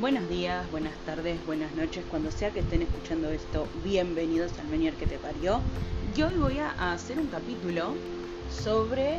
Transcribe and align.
Buenos 0.00 0.28
días, 0.28 0.70
buenas 0.70 0.94
tardes, 1.04 1.44
buenas 1.44 1.74
noches, 1.74 2.04
cuando 2.08 2.30
sea 2.30 2.52
que 2.52 2.60
estén 2.60 2.82
escuchando 2.82 3.30
esto, 3.30 3.66
bienvenidos 3.82 4.52
al 4.60 4.68
Menier 4.68 4.94
que 4.94 5.08
te 5.08 5.18
parió. 5.18 5.60
Y 6.16 6.22
hoy 6.22 6.34
voy 6.34 6.58
a 6.60 6.92
hacer 6.92 7.18
un 7.18 7.26
capítulo 7.26 7.96
sobre 8.48 9.18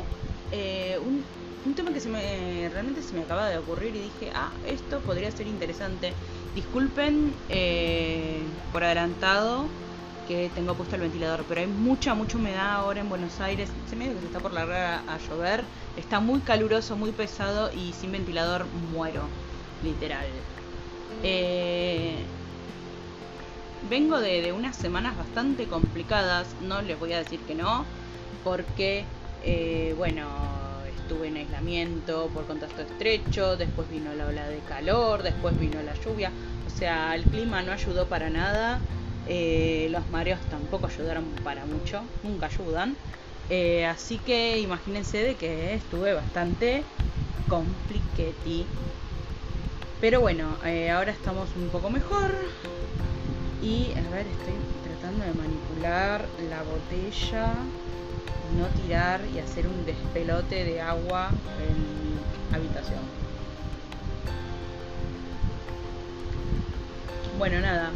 eh, 0.52 0.98
un, 1.04 1.74
tema 1.74 1.92
que 1.92 2.00
se 2.00 2.08
me, 2.08 2.70
realmente 2.72 3.02
se 3.02 3.12
me 3.12 3.20
acaba 3.20 3.50
de 3.50 3.58
ocurrir 3.58 3.94
y 3.94 4.00
dije, 4.04 4.32
ah, 4.34 4.52
esto 4.66 5.00
podría 5.00 5.30
ser 5.30 5.48
interesante. 5.48 6.14
Disculpen 6.54 7.34
eh, 7.50 8.40
por 8.72 8.82
adelantado 8.82 9.66
que 10.26 10.50
tengo 10.54 10.72
puesto 10.72 10.94
el 10.94 11.02
ventilador, 11.02 11.44
pero 11.46 11.60
hay 11.60 11.66
mucha, 11.66 12.14
mucha 12.14 12.38
humedad 12.38 12.76
ahora 12.76 13.00
en 13.00 13.10
Buenos 13.10 13.38
Aires. 13.40 13.68
Se 13.90 13.96
me 13.96 14.08
que 14.08 14.18
se 14.20 14.26
está 14.28 14.40
por 14.40 14.58
a 14.58 15.18
llover. 15.28 15.62
Está 15.98 16.20
muy 16.20 16.40
caluroso, 16.40 16.96
muy 16.96 17.12
pesado 17.12 17.70
y 17.70 17.92
sin 17.92 18.12
ventilador 18.12 18.64
muero, 18.94 19.24
literal. 19.84 20.24
Eh, 21.22 22.24
vengo 23.82 24.20
de, 24.20 24.52
unas 24.52 24.76
semanas 24.76 25.16
bastante 25.16 25.66
complicadas, 25.66 26.56
no 26.60 26.82
les 26.82 26.98
voy 26.98 27.12
a 27.12 27.18
decir 27.18 27.40
que 27.44 27.54
no, 27.54 27.86
porque, 28.42 29.06
eh, 29.42 29.94
bueno, 29.96 30.84
estuve 30.86 31.28
en 31.28 31.36
aislamiento 31.36 32.30
por 32.32 32.46
contacto 32.46 32.82
estrecho, 32.82 33.56
después 33.56 33.88
vino 33.88 34.14
la 34.14 34.26
ola 34.26 34.48
de 34.48 34.60
calor, 34.60 35.22
después 35.22 35.58
vino 35.58 35.82
la 35.82 35.94
lluvia, 35.94 36.32
o 36.66 36.70
sea, 36.70 37.14
el 37.14 37.24
clima 37.24 37.62
no 37.62 37.72
ayudó 37.72 38.08
para 38.08 38.30
nada, 38.30 38.80
eh, 39.26 39.88
los 39.90 40.08
mareos 40.10 40.40
tampoco 40.48 40.86
ayudaron 40.86 41.34
para 41.44 41.66
mucho, 41.66 42.08
nunca 42.22 42.46
ayudan. 42.46 42.96
así 43.88 44.18
que 44.18 44.60
imagínense 44.60 45.18
de 45.18 45.34
que 45.34 45.74
estuve 45.74 46.14
bastante 46.14 46.84
compliqueti 47.48 48.64
pero 50.00 50.20
bueno, 50.20 50.56
eh, 50.64 50.90
ahora 50.90 51.12
estamos 51.12 51.48
un 51.56 51.68
poco 51.68 51.90
mejor. 51.90 52.34
Y 53.62 53.92
a 53.92 54.14
ver, 54.14 54.26
estoy 54.26 54.54
tratando 54.82 55.24
de 55.26 55.32
manipular 55.34 56.24
la 56.48 56.62
botella, 56.62 57.52
no 58.56 58.66
tirar 58.82 59.20
y 59.34 59.38
hacer 59.38 59.66
un 59.66 59.84
despelote 59.84 60.64
de 60.64 60.80
agua 60.80 61.28
en 61.68 61.76
mi 61.76 62.56
habitación. 62.56 63.00
Bueno, 67.38 67.60
nada. 67.60 67.90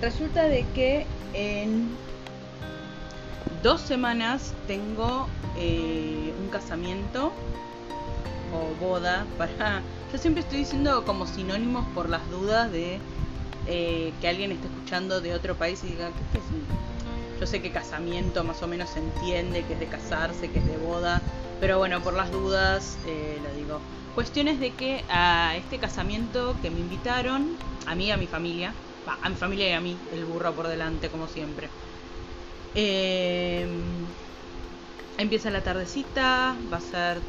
Resulta 0.00 0.44
de 0.44 0.64
que 0.74 1.06
en 1.34 1.88
dos 3.62 3.80
semanas 3.80 4.54
tengo 4.66 5.26
eh, 5.58 6.32
un 6.40 6.48
casamiento 6.48 7.32
o 8.52 8.74
boda 8.74 9.26
para... 9.38 9.82
Yo 10.12 10.18
siempre 10.18 10.42
estoy 10.42 10.58
diciendo 10.58 11.04
como 11.04 11.26
sinónimos 11.26 11.86
por 11.94 12.08
las 12.08 12.28
dudas 12.30 12.70
de 12.72 13.00
eh, 13.66 14.12
que 14.20 14.28
alguien 14.28 14.52
esté 14.52 14.66
escuchando 14.66 15.20
de 15.20 15.34
otro 15.34 15.56
país 15.56 15.82
y 15.84 15.88
diga, 15.88 16.10
¿qué 16.32 16.38
es 16.38 17.40
Yo 17.40 17.46
sé 17.46 17.62
que 17.62 17.70
casamiento 17.70 18.42
más 18.42 18.62
o 18.62 18.68
menos 18.68 18.90
se 18.90 18.98
entiende, 18.98 19.62
que 19.64 19.74
es 19.74 19.80
de 19.80 19.86
casarse, 19.86 20.50
que 20.50 20.58
es 20.58 20.66
de 20.66 20.76
boda, 20.78 21.20
pero 21.60 21.78
bueno, 21.78 22.00
por 22.02 22.14
las 22.14 22.32
dudas 22.32 22.98
eh, 23.06 23.38
lo 23.42 23.54
digo. 23.54 23.80
Cuestiones 24.14 24.58
de 24.58 24.72
que 24.72 25.04
a 25.08 25.54
este 25.56 25.78
casamiento 25.78 26.56
que 26.60 26.70
me 26.70 26.80
invitaron, 26.80 27.56
a 27.86 27.94
mí 27.94 28.10
a 28.10 28.16
mi 28.16 28.26
familia, 28.26 28.74
a 29.22 29.28
mi 29.28 29.36
familia 29.36 29.68
y 29.68 29.72
a 29.72 29.80
mí, 29.80 29.96
el 30.10 30.24
burro 30.24 30.54
por 30.54 30.66
delante 30.66 31.08
como 31.10 31.28
siempre. 31.28 31.68
Eh, 32.74 33.68
empieza 35.18 35.50
la 35.50 35.62
tardecita, 35.62 36.58
va 36.72 36.78
a 36.78 36.80
ser 36.80 37.20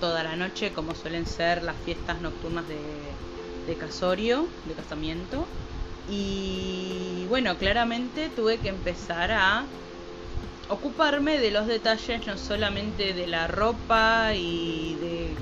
toda 0.00 0.22
la 0.22 0.36
noche, 0.36 0.72
como 0.72 0.94
suelen 0.94 1.26
ser 1.26 1.62
las 1.62 1.76
fiestas 1.84 2.20
nocturnas 2.20 2.64
de, 2.68 3.74
casorio, 3.76 4.46
de 4.66 4.74
casamiento. 4.74 5.46
Y 6.10 7.26
bueno, 7.28 7.56
claramente 7.56 8.28
tuve 8.28 8.58
que 8.58 8.68
empezar 8.68 9.32
a 9.32 9.64
ocuparme 10.68 11.38
de 11.38 11.50
los 11.50 11.66
detalles, 11.66 12.26
no 12.26 12.36
solamente 12.36 13.12
de 13.12 13.26
la 13.26 13.46
ropa 13.48 14.34
y 14.34 14.96
de 15.00 15.34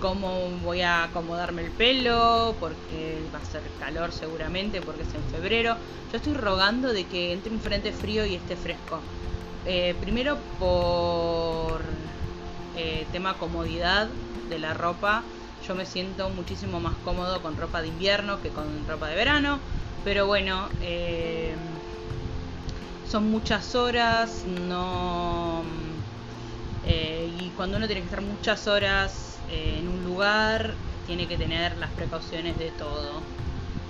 cómo 0.00 0.48
voy 0.64 0.82
a 0.82 1.04
acomodarme 1.04 1.62
el 1.62 1.70
pelo, 1.70 2.54
porque 2.60 3.18
va 3.34 3.38
a 3.38 3.44
ser 3.44 3.62
calor 3.78 4.12
seguramente, 4.12 4.80
porque 4.80 5.02
es 5.02 5.14
en 5.14 5.22
febrero. 5.30 5.76
Yo 6.10 6.18
estoy 6.18 6.34
rogando 6.34 6.92
de 6.92 7.04
que 7.04 7.32
entre 7.32 7.52
un 7.52 7.60
frente 7.60 7.92
frío 7.92 8.26
y 8.26 8.34
esté 8.34 8.56
fresco. 8.56 9.00
Eh, 9.64 9.94
primero 10.00 10.38
por 10.58 11.82
eh, 12.76 13.06
tema 13.12 13.38
comodidad 13.38 14.08
de 14.48 14.58
la 14.58 14.74
ropa, 14.74 15.24
yo 15.66 15.74
me 15.74 15.86
siento 15.86 16.28
muchísimo 16.30 16.80
más 16.80 16.94
cómodo 17.04 17.40
con 17.42 17.56
ropa 17.56 17.82
de 17.82 17.88
invierno 17.88 18.40
que 18.42 18.50
con 18.50 18.66
ropa 18.88 19.08
de 19.08 19.14
verano. 19.14 19.60
Pero 20.04 20.26
bueno, 20.26 20.68
eh, 20.80 21.54
son 23.08 23.30
muchas 23.30 23.74
horas, 23.74 24.44
no... 24.66 25.62
Eh, 26.86 27.30
y 27.40 27.50
cuando 27.50 27.76
uno 27.76 27.86
tiene 27.86 28.00
que 28.00 28.06
estar 28.06 28.22
muchas 28.22 28.66
horas 28.66 29.38
en 29.50 29.86
un 29.86 30.04
lugar, 30.04 30.74
tiene 31.06 31.26
que 31.26 31.36
tener 31.36 31.76
las 31.76 31.90
precauciones 31.90 32.58
de 32.58 32.70
todo, 32.70 33.20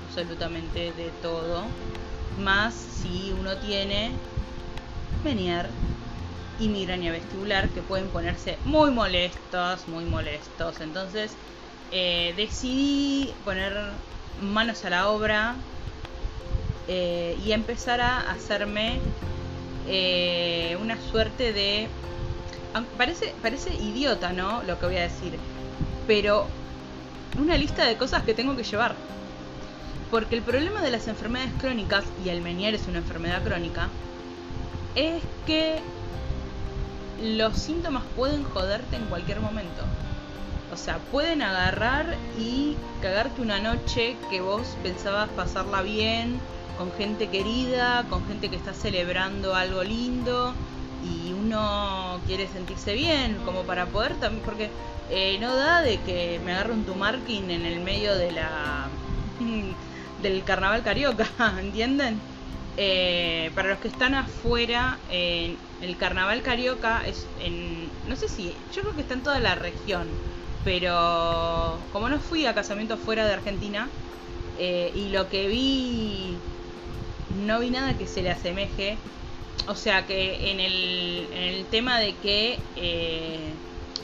absolutamente 0.08 0.92
de 0.92 1.10
todo. 1.22 1.62
Más 2.42 2.74
si 2.74 3.32
uno 3.38 3.56
tiene 3.56 4.10
venir 5.24 5.66
y 6.58 6.68
migraña 6.68 7.12
vestibular 7.12 7.68
que 7.68 7.82
pueden 7.82 8.08
ponerse 8.08 8.58
muy 8.64 8.90
molestos, 8.90 9.88
muy 9.88 10.04
molestos. 10.04 10.80
Entonces 10.80 11.32
eh, 11.90 12.34
decidí 12.36 13.32
poner 13.44 13.76
manos 14.40 14.84
a 14.84 14.90
la 14.90 15.08
obra 15.08 15.54
eh, 16.88 17.36
y 17.44 17.52
empezar 17.52 18.00
a 18.00 18.30
hacerme 18.30 18.98
eh, 19.88 20.76
una 20.80 21.00
suerte 21.00 21.52
de... 21.52 21.88
Parece, 22.96 23.34
parece 23.42 23.74
idiota, 23.74 24.32
¿no? 24.32 24.62
Lo 24.62 24.78
que 24.78 24.86
voy 24.86 24.96
a 24.96 25.02
decir. 25.02 25.38
Pero 26.06 26.46
una 27.38 27.56
lista 27.56 27.84
de 27.84 27.96
cosas 27.96 28.22
que 28.22 28.34
tengo 28.34 28.56
que 28.56 28.64
llevar. 28.64 28.94
Porque 30.10 30.36
el 30.36 30.42
problema 30.42 30.82
de 30.82 30.90
las 30.90 31.08
enfermedades 31.08 31.52
crónicas, 31.58 32.04
y 32.24 32.30
el 32.30 32.40
Menier 32.40 32.74
es 32.74 32.86
una 32.86 32.98
enfermedad 32.98 33.42
crónica, 33.42 33.88
es 34.94 35.22
que 35.46 35.78
los 37.22 37.56
síntomas 37.56 38.02
pueden 38.16 38.42
joderte 38.42 38.96
en 38.96 39.04
cualquier 39.06 39.40
momento. 39.40 39.82
O 40.72 40.76
sea, 40.76 40.98
pueden 40.98 41.42
agarrar 41.42 42.16
y 42.38 42.76
cagarte 43.00 43.42
una 43.42 43.60
noche 43.60 44.16
que 44.30 44.40
vos 44.40 44.76
pensabas 44.82 45.28
pasarla 45.30 45.82
bien, 45.82 46.40
con 46.78 46.90
gente 46.92 47.28
querida, 47.28 48.04
con 48.08 48.26
gente 48.26 48.48
que 48.48 48.56
está 48.56 48.74
celebrando 48.74 49.54
algo 49.54 49.84
lindo 49.84 50.54
y 51.04 51.32
uno 51.32 52.18
quiere 52.26 52.48
sentirse 52.48 52.94
bien, 52.94 53.36
como 53.44 53.62
para 53.62 53.86
poder 53.86 54.14
también, 54.16 54.42
porque 54.44 54.70
eh, 55.10 55.36
no 55.40 55.54
da 55.54 55.82
de 55.82 56.00
que 56.00 56.40
me 56.44 56.52
agarre 56.52 56.72
un 56.72 56.84
tumarkin 56.84 57.50
en 57.50 57.66
el 57.66 57.80
medio 57.80 58.16
de 58.16 58.32
la 58.32 58.88
del 60.22 60.42
carnaval 60.44 60.82
carioca, 60.82 61.26
¿entienden? 61.60 62.18
Eh, 62.78 63.50
para 63.54 63.68
los 63.68 63.78
que 63.78 63.88
están 63.88 64.14
afuera, 64.14 64.98
el 65.82 65.96
carnaval 65.96 66.42
carioca 66.42 67.02
es 67.06 67.26
en. 67.40 67.90
No 68.08 68.16
sé 68.16 68.28
si. 68.28 68.52
Yo 68.74 68.82
creo 68.82 68.94
que 68.94 69.02
está 69.02 69.14
en 69.14 69.22
toda 69.22 69.40
la 69.40 69.54
región. 69.54 70.06
Pero 70.64 71.78
como 71.92 72.08
no 72.08 72.20
fui 72.20 72.46
a 72.46 72.54
casamiento 72.54 72.96
fuera 72.96 73.26
de 73.26 73.32
Argentina, 73.32 73.88
eh, 74.58 74.92
y 74.94 75.10
lo 75.10 75.28
que 75.28 75.48
vi. 75.48 76.36
No 77.44 77.60
vi 77.60 77.70
nada 77.70 77.96
que 77.98 78.06
se 78.06 78.22
le 78.22 78.30
asemeje. 78.30 78.96
O 79.68 79.74
sea 79.74 80.06
que 80.06 80.50
en 80.50 80.60
el, 80.60 81.28
en 81.32 81.42
el 81.42 81.64
tema 81.66 81.98
de 82.00 82.14
que 82.16 82.58
eh, 82.76 83.52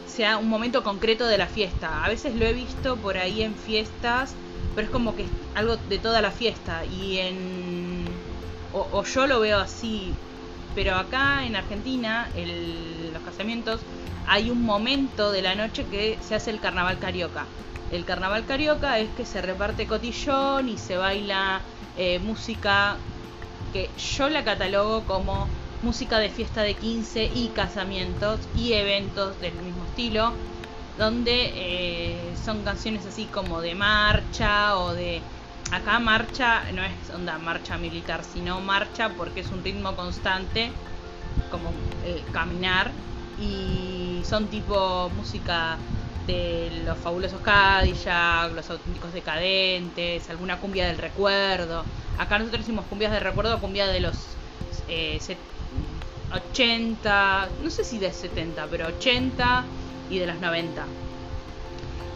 sea 0.07 0.37
un 0.39 0.49
momento 0.49 0.83
concreto 0.83 1.27
de 1.27 1.39
la 1.39 1.47
fiesta. 1.47 2.05
A 2.05 2.09
veces 2.09 2.35
lo 2.35 2.45
he 2.47 2.53
visto 2.53 2.97
por 2.97 3.19
ahí 3.19 3.43
en 3.43 3.55
fiestas, 3.55 4.35
pero 4.75 4.87
es 4.87 4.91
como 4.91 5.15
que 5.15 5.23
es 5.23 5.29
algo 5.55 5.77
de 5.77 5.99
toda 5.99 6.21
la 6.23 6.31
fiesta. 6.31 6.85
Y 6.85 7.19
en 7.19 8.05
o, 8.73 9.05
yo 9.05 9.27
lo 9.27 9.41
veo 9.41 9.59
así, 9.59 10.13
pero 10.79 10.95
acá 10.95 11.45
en 11.45 11.57
Argentina, 11.57 12.29
el, 12.37 13.13
los 13.13 13.21
casamientos, 13.25 13.81
hay 14.29 14.49
un 14.49 14.63
momento 14.63 15.33
de 15.33 15.43
la 15.43 15.57
noche 15.57 15.85
que 15.91 16.17
se 16.21 16.37
hace 16.37 16.53
el 16.53 16.61
carnaval 16.61 17.01
carioca. 17.01 17.47
El 17.91 18.05
carnaval 18.05 18.47
carioca 18.47 19.01
es 19.01 19.09
que 19.17 19.25
se 19.27 19.43
reparte 19.43 19.89
cotillón 19.89 20.69
y 20.69 20.79
se 20.79 20.97
baila 20.97 21.63
eh, 21.97 22.21
música 22.21 22.97
que 23.73 23.91
yo 24.17 24.29
la 24.29 24.45
catalogo 24.45 25.03
como 25.03 25.49
música 25.83 26.21
de 26.21 26.29
fiesta 26.29 26.63
de 26.63 26.75
15 26.75 27.29
y 27.35 27.49
casamientos 27.49 28.39
y 28.57 28.75
eventos 28.75 29.41
del 29.41 29.55
mismo 29.55 29.85
estilo, 29.85 30.33
donde 30.97 31.55
eh, 31.57 32.35
son 32.45 32.63
canciones 32.63 33.05
así 33.05 33.25
como 33.25 33.63
de 33.63 33.75
marcha 33.75 34.79
o 34.79 34.95
de 34.95 35.23
acá 35.71 35.99
marcha 35.99 36.63
no 36.73 36.83
es 36.83 37.11
onda 37.11 37.39
marcha 37.39 37.77
militar, 37.79 38.25
sino 38.25 38.61
marcha 38.61 39.11
porque 39.17 39.41
es 39.41 39.51
un 39.51 39.63
ritmo 39.63 39.95
constante, 39.97 40.71
como 41.51 41.71
eh, 42.05 42.25
caminar, 42.33 42.91
y 43.41 44.23
son 44.25 44.49
tipo 44.49 45.11
música 45.11 45.77
de 46.27 46.83
los 46.85 46.99
fabulosos 46.99 47.41
Cadillac, 47.41 48.53
los 48.55 48.69
auténticos 48.71 49.13
decadentes, 49.13 50.29
alguna 50.29 50.61
cumbia 50.61 50.87
del 50.87 50.99
recuerdo. 50.99 51.85
Acá 52.19 52.39
nosotros 52.39 52.63
hicimos 52.63 52.85
cumbias 52.87 53.13
de 53.13 53.21
recuerdo, 53.21 53.61
cumbia 53.61 53.87
de 53.87 54.01
los 54.01 54.37
eh, 54.89 55.19
80, 56.33 57.49
no 57.63 57.71
sé 57.71 57.85
si 57.85 57.99
de 57.99 58.13
70, 58.13 58.67
pero 58.71 58.89
80 58.89 59.65
y 60.11 60.19
de 60.19 60.27
los 60.27 60.41
90. 60.41 61.08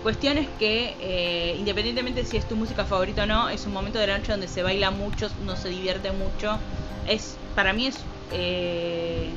Cuestión 0.02 0.36
es 0.36 0.48
que, 0.58 0.96
eh, 1.00 1.54
independientemente 1.56 2.24
si 2.24 2.36
es 2.36 2.44
tu 2.48 2.56
música 2.56 2.84
favorita 2.84 3.22
o 3.22 3.26
no, 3.26 3.48
es 3.48 3.66
un 3.66 3.72
momento 3.72 4.00
de 4.00 4.08
la 4.08 4.18
noche 4.18 4.32
donde 4.32 4.48
se 4.48 4.64
baila 4.64 4.90
mucho, 4.90 5.30
no 5.44 5.54
se 5.54 5.68
divierte 5.68 6.10
mucho. 6.10 6.58
Es, 7.06 7.36
para 7.54 7.72
mí 7.72 7.86
es 7.86 7.98
eh, 8.32 9.30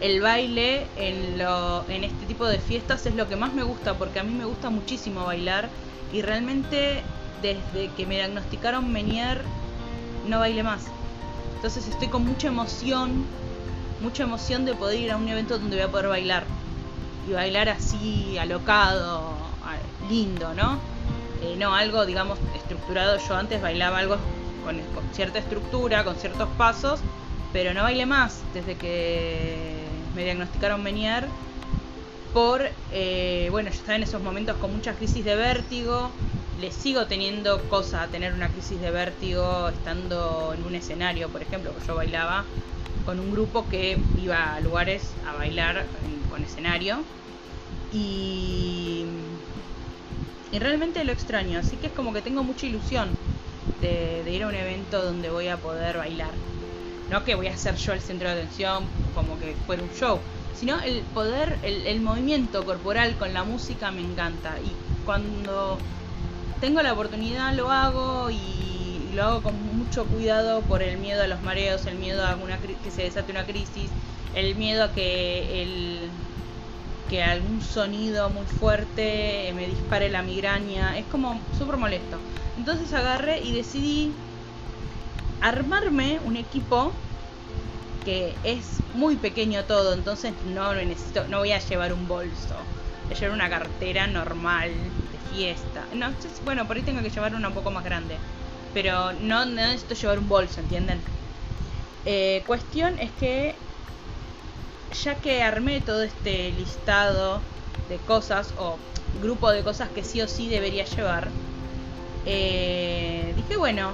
el 0.00 0.20
baile 0.20 0.86
en, 0.96 1.38
lo, 1.38 1.84
en 1.88 2.04
este 2.04 2.24
tipo 2.26 2.46
de 2.46 2.60
fiestas 2.60 3.04
es 3.06 3.16
lo 3.16 3.28
que 3.28 3.34
más 3.34 3.52
me 3.52 3.64
gusta, 3.64 3.94
porque 3.94 4.20
a 4.20 4.22
mí 4.22 4.32
me 4.32 4.44
gusta 4.44 4.70
muchísimo 4.70 5.24
bailar 5.24 5.68
y 6.12 6.22
realmente 6.22 7.02
desde 7.42 7.90
que 7.96 8.06
me 8.06 8.14
diagnosticaron 8.14 8.92
Menier 8.92 9.42
no 10.28 10.38
baile 10.38 10.62
más. 10.62 10.84
Entonces 11.56 11.88
estoy 11.88 12.06
con 12.06 12.24
mucha 12.24 12.46
emoción, 12.46 13.26
mucha 14.00 14.22
emoción 14.22 14.64
de 14.64 14.74
poder 14.74 15.00
ir 15.00 15.10
a 15.10 15.16
un 15.16 15.28
evento 15.28 15.58
donde 15.58 15.76
voy 15.76 15.84
a 15.84 15.90
poder 15.90 16.06
bailar. 16.06 16.44
Y 17.28 17.32
bailar 17.32 17.68
así, 17.68 18.38
alocado, 18.38 19.39
lindo, 20.10 20.52
¿no? 20.54 20.80
Eh, 21.42 21.56
no 21.56 21.74
algo, 21.74 22.04
digamos, 22.04 22.38
estructurado. 22.54 23.18
Yo 23.18 23.36
antes 23.36 23.62
bailaba 23.62 23.98
algo 23.98 24.16
con, 24.64 24.80
cierta 25.12 25.38
estructura, 25.38 26.04
con 26.04 26.16
ciertos 26.16 26.48
pasos, 26.58 27.00
pero 27.52 27.72
no 27.72 27.82
bailé 27.82 28.04
más 28.06 28.42
desde 28.52 28.74
que 28.74 29.86
me 30.14 30.24
diagnosticaron 30.24 30.82
Menier 30.82 31.24
por, 32.34 32.68
eh, 32.92 33.48
bueno, 33.50 33.70
yo 33.70 33.76
estaba 33.76 33.96
en 33.96 34.02
esos 34.02 34.22
momentos 34.22 34.56
con 34.56 34.72
mucha 34.72 34.94
crisis 34.94 35.24
de 35.24 35.34
vértigo, 35.34 36.10
le 36.60 36.70
sigo 36.70 37.06
teniendo 37.06 37.58
cosa 37.68 38.02
a 38.02 38.08
tener 38.08 38.32
una 38.32 38.48
crisis 38.48 38.80
de 38.80 38.90
vértigo 38.90 39.68
estando 39.68 40.52
en 40.54 40.64
un 40.64 40.74
escenario, 40.74 41.28
por 41.28 41.42
ejemplo, 41.42 41.72
yo 41.86 41.96
bailaba 41.96 42.44
con 43.04 43.18
un 43.18 43.32
grupo 43.32 43.68
que 43.68 43.98
iba 44.16 44.54
a 44.54 44.60
lugares 44.60 45.14
a 45.26 45.32
bailar 45.32 45.86
con 46.30 46.44
escenario 46.44 46.98
y 47.92 49.04
y 50.52 50.58
realmente 50.58 51.04
lo 51.04 51.12
extraño, 51.12 51.58
así 51.58 51.76
que 51.76 51.88
es 51.88 51.92
como 51.92 52.12
que 52.12 52.22
tengo 52.22 52.42
mucha 52.42 52.66
ilusión 52.66 53.08
de, 53.80 54.24
ir 54.30 54.42
a 54.42 54.48
un 54.48 54.54
evento 54.54 55.02
donde 55.02 55.30
voy 55.30 55.48
a 55.48 55.56
poder 55.56 55.98
bailar. 55.98 56.30
No 57.10 57.24
que 57.24 57.34
voy 57.34 57.48
a 57.48 57.56
ser 57.56 57.76
yo 57.76 57.92
el 57.92 58.00
centro 58.00 58.28
de 58.28 58.34
atención 58.34 58.84
como 59.14 59.38
que 59.38 59.54
fuera 59.66 59.82
un 59.82 59.90
show, 59.98 60.18
sino 60.54 60.80
el 60.80 61.00
poder, 61.14 61.58
el, 61.62 62.00
movimiento 62.00 62.64
corporal 62.64 63.16
con 63.16 63.32
la 63.32 63.44
música 63.44 63.90
me 63.90 64.00
encanta. 64.00 64.58
Y 64.60 64.72
cuando 65.04 65.78
tengo 66.60 66.82
la 66.82 66.92
oportunidad 66.92 67.54
lo 67.54 67.70
hago 67.70 68.30
y 68.30 69.10
lo 69.14 69.24
hago 69.24 69.42
con 69.42 69.54
mucho 69.76 70.04
cuidado 70.04 70.60
por 70.62 70.82
el 70.82 70.98
miedo 70.98 71.22
a 71.22 71.26
los 71.26 71.42
mareos, 71.42 71.86
el 71.86 71.96
miedo 71.96 72.24
a 72.24 72.36
una, 72.36 72.58
que 72.58 72.90
se 72.90 73.02
desate 73.02 73.32
una 73.32 73.44
crisis, 73.44 73.90
el 74.34 74.54
miedo 74.54 74.84
a 74.84 74.92
que 74.92 75.62
el 75.62 76.10
que 77.10 77.22
algún 77.24 77.60
sonido 77.60 78.30
muy 78.30 78.46
fuerte 78.46 79.52
me 79.54 79.66
dispare 79.66 80.08
la 80.10 80.22
migraña. 80.22 80.96
Es 80.96 81.06
como 81.06 81.40
súper 81.58 81.76
molesto. 81.76 82.16
Entonces 82.56 82.92
agarré 82.92 83.40
y 83.40 83.52
decidí 83.52 84.14
armarme 85.40 86.20
un 86.20 86.36
equipo 86.36 86.92
que 88.04 88.40
es 88.44 88.84
muy 88.92 89.16
pequeño 89.16 89.64
todo, 89.66 89.92
entonces 89.94 90.32
no 90.44 90.74
necesito, 90.74 91.26
no 91.28 91.38
voy 91.38 91.52
a 91.52 91.58
llevar 91.58 91.92
un 91.92 92.06
bolso, 92.08 92.54
voy 93.08 93.16
a 93.16 93.18
llevar 93.20 93.34
una 93.34 93.50
cartera 93.50 94.06
normal 94.06 94.70
de 95.12 95.18
fiesta. 95.18 95.88
No, 95.92 96.14
bueno, 96.44 96.66
por 96.66 96.76
ahí 96.76 96.82
tengo 96.84 97.02
que 97.02 97.10
llevar 97.10 97.34
una 97.34 97.48
un 97.48 97.54
poco 97.54 97.70
más 97.70 97.84
grande, 97.84 98.14
pero 98.72 99.12
no, 99.14 99.44
necesito 99.46 99.94
llevar 99.94 100.18
un 100.18 100.28
bolso, 100.28 100.60
¿entienden? 100.60 100.98
Eh, 102.04 102.44
cuestión 102.46 102.98
es 102.98 103.12
que 103.12 103.69
ya 104.92 105.14
que 105.16 105.42
armé 105.42 105.80
todo 105.80 106.02
este 106.02 106.52
listado 106.52 107.40
de 107.88 107.96
cosas 107.98 108.52
o 108.58 108.76
grupo 109.22 109.50
de 109.50 109.62
cosas 109.62 109.88
que 109.90 110.04
sí 110.04 110.20
o 110.20 110.28
sí 110.28 110.48
debería 110.48 110.84
llevar, 110.84 111.28
eh, 112.26 113.32
dije, 113.36 113.56
bueno, 113.56 113.92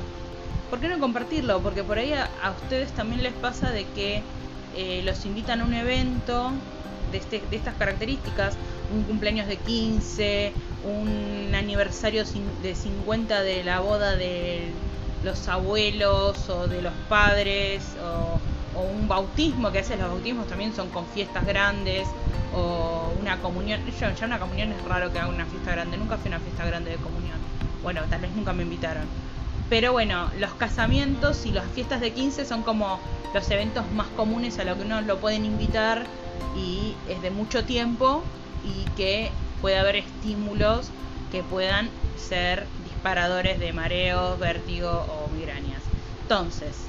¿por 0.70 0.80
qué 0.80 0.88
no 0.88 0.98
compartirlo? 0.98 1.60
Porque 1.60 1.82
por 1.82 1.98
ahí 1.98 2.12
a, 2.12 2.28
ustedes 2.62 2.90
también 2.92 3.22
les 3.22 3.32
pasa 3.34 3.70
de 3.70 3.84
que 3.84 4.22
eh, 4.76 5.02
los 5.04 5.24
invitan 5.24 5.60
a 5.60 5.64
un 5.64 5.74
evento 5.74 6.50
de, 7.12 7.18
este, 7.18 7.42
de 7.50 7.56
estas 7.56 7.74
características, 7.74 8.54
un 8.92 9.04
cumpleaños 9.04 9.46
de 9.46 9.56
15, 9.56 10.52
un 10.84 11.54
aniversario 11.54 12.24
de 12.62 12.74
50 12.74 13.42
de 13.42 13.64
la 13.64 13.80
boda 13.80 14.16
de 14.16 14.70
los 15.24 15.48
abuelos 15.48 16.48
o 16.48 16.68
de 16.68 16.82
los 16.82 16.92
padres 17.08 17.82
o 18.02 18.38
o 18.76 18.82
un 18.82 19.08
bautismo, 19.08 19.72
que 19.72 19.78
a 19.78 19.80
veces 19.80 19.98
los 19.98 20.08
bautismos 20.10 20.46
también 20.46 20.74
son 20.74 20.90
con 20.90 21.06
fiestas 21.08 21.46
grandes, 21.46 22.06
o 22.54 23.12
una 23.18 23.40
comunión. 23.40 23.80
Yo, 23.86 24.10
ya 24.12 24.26
una 24.26 24.38
comunión 24.38 24.72
es 24.72 24.82
raro 24.84 25.12
que 25.12 25.18
haga 25.18 25.28
una 25.28 25.46
fiesta 25.46 25.72
grande, 25.72 25.96
nunca 25.96 26.16
fui 26.18 26.28
una 26.28 26.40
fiesta 26.40 26.64
grande 26.64 26.90
de 26.90 26.96
comunión. 26.98 27.38
Bueno, 27.82 28.02
tal 28.08 28.20
vez 28.20 28.34
nunca 28.34 28.52
me 28.52 28.62
invitaron. 28.62 29.08
Pero 29.68 29.92
bueno, 29.92 30.30
los 30.38 30.54
casamientos 30.54 31.44
y 31.44 31.52
las 31.52 31.64
fiestas 31.72 32.00
de 32.00 32.12
15 32.12 32.44
son 32.44 32.62
como 32.62 33.00
los 33.34 33.50
eventos 33.50 33.90
más 33.92 34.06
comunes 34.08 34.58
a 34.58 34.64
los 34.64 34.76
que 34.76 34.84
uno 34.84 35.00
lo 35.00 35.18
pueden 35.20 35.44
invitar 35.44 36.06
y 36.56 36.94
es 37.08 37.20
de 37.20 37.30
mucho 37.30 37.64
tiempo 37.64 38.22
y 38.62 38.84
que 38.96 39.32
puede 39.60 39.78
haber 39.78 39.96
estímulos 39.96 40.92
que 41.32 41.42
puedan 41.42 41.90
ser 42.14 42.68
disparadores 42.84 43.58
de 43.58 43.72
mareos, 43.72 44.38
vértigo 44.38 45.04
o 45.08 45.28
migrañas. 45.28 45.82
Entonces, 46.22 46.88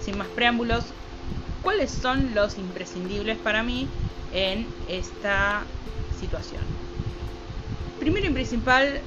sin 0.00 0.16
más 0.16 0.28
preámbulos, 0.28 0.94
cuáles 1.64 1.90
son 1.90 2.34
los 2.34 2.58
imprescindibles 2.58 3.38
para 3.38 3.64
mí 3.64 3.88
en 4.32 4.66
esta 4.88 5.62
situación. 6.20 6.62
Primero 7.98 8.26
y 8.26 8.30
principal, 8.30 9.00